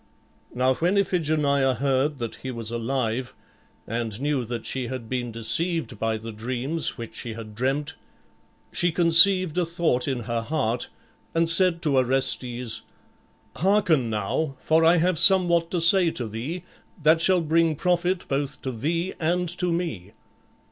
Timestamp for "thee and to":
18.71-19.71